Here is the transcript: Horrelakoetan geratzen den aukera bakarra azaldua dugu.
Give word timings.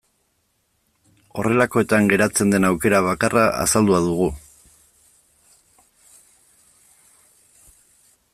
Horrelakoetan 1.41 2.09
geratzen 2.13 2.55
den 2.55 2.65
aukera 2.71 3.01
bakarra 3.09 3.45
azaldua 3.67 4.01
dugu. 4.07 4.33